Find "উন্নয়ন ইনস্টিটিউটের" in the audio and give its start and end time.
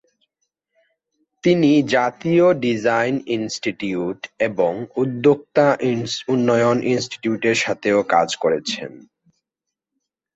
6.27-7.55